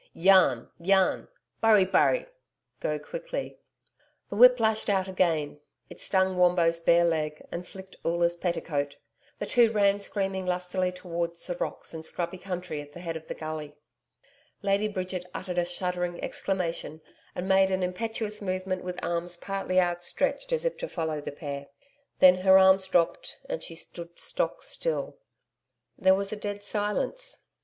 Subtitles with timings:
[0.15, 1.27] YAN YAN
[1.61, 2.25] BURRI BURRI'
[2.79, 3.59] (go quickly).
[4.31, 5.59] The whip lashed out again.
[5.91, 8.95] It stung Wombo's bare leg, and flicked Oola's petticoat.
[9.37, 13.27] The two ran screaming lustily towards the rocks and scrubby country at the head of
[13.27, 13.75] the gully.
[14.63, 17.01] Lady Bridget uttered a shuddering exclamation
[17.35, 21.67] and made an impetuous movement with arms partly outstretched as if to follow the pair.
[22.17, 25.19] Then her arms dropped and she stood stock still.
[25.95, 27.43] There was a dead silence.